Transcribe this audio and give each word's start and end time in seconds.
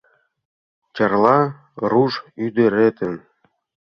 Чарла 0.95 1.39
руш 1.91 2.13
ӱдыретын. 2.43 3.13